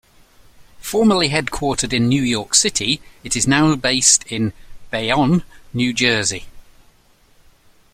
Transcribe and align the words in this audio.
Formerly 0.79 1.29
headquartered 1.29 1.93
in 1.93 2.07
New 2.09 2.23
York 2.23 2.55
City, 2.55 3.03
it 3.23 3.35
is 3.35 3.45
now 3.47 3.75
based 3.75 4.23
in 4.31 4.51
Bayonne, 4.89 5.43
New 5.73 5.93
Jersey. 5.93 6.47